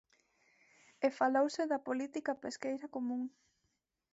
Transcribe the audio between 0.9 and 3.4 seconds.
E falouse da política pesqueira común.